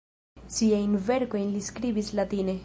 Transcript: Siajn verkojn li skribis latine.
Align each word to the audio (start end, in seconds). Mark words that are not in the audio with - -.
Siajn 0.55 0.95
verkojn 1.11 1.53
li 1.57 1.63
skribis 1.69 2.11
latine. 2.23 2.59